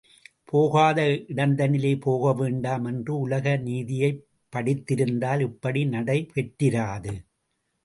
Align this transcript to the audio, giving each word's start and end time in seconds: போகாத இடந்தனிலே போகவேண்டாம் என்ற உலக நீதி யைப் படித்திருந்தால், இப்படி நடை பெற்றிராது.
போகாத 0.45 1.01
இடந்தனிலே 1.27 1.91
போகவேண்டாம் 2.05 2.87
என்ற 2.87 3.13
உலக 3.17 3.55
நீதி 3.59 3.99
யைப் 4.01 4.25
படித்திருந்தால், 4.53 5.39
இப்படி 5.41 5.85
நடை 5.87 6.19
பெற்றிராது. 6.33 7.15